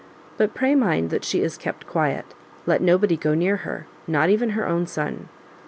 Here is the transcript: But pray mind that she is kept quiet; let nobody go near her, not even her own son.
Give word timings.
But 0.35 0.55
pray 0.55 0.73
mind 0.73 1.11
that 1.11 1.23
she 1.23 1.41
is 1.43 1.59
kept 1.59 1.85
quiet; 1.85 2.25
let 2.65 2.81
nobody 2.81 3.15
go 3.15 3.35
near 3.35 3.57
her, 3.57 3.85
not 4.07 4.31
even 4.31 4.49
her 4.57 4.67
own 4.67 4.87
son. 4.87 5.29